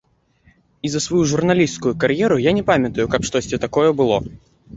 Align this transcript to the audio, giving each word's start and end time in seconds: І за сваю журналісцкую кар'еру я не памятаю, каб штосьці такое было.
І 0.87 0.89
за 0.93 1.01
сваю 1.05 1.21
журналісцкую 1.31 1.93
кар'еру 2.05 2.39
я 2.49 2.55
не 2.59 2.63
памятаю, 2.71 3.05
каб 3.13 3.29
штосьці 3.29 3.61
такое 3.69 3.87
было. 4.03 4.17